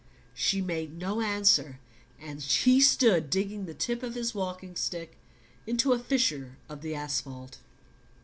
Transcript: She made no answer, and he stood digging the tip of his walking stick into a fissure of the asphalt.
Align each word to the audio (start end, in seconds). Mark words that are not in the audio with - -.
She 0.33 0.61
made 0.63 0.97
no 0.97 1.21
answer, 1.21 1.79
and 2.19 2.41
he 2.41 2.81
stood 2.81 3.29
digging 3.29 3.67
the 3.67 3.75
tip 3.75 4.01
of 4.01 4.15
his 4.15 4.33
walking 4.33 4.75
stick 4.75 5.19
into 5.67 5.93
a 5.93 5.99
fissure 5.99 6.57
of 6.67 6.81
the 6.81 6.95
asphalt. 6.95 7.59